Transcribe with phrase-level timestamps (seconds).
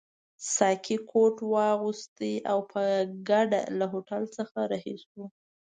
[0.53, 2.17] ساقي کوټ واغوست
[2.51, 2.81] او په
[3.29, 5.25] ګډه له هوټل څخه رهي شوو.